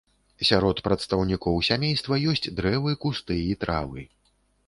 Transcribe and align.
Сярод 0.49 0.79
прадстаўнікоў 0.87 1.59
сямейства 1.67 2.19
ёсць 2.33 2.49
дрэвы, 2.61 2.97
кусты 3.05 3.35
і 3.43 3.53
травы. 3.65 4.09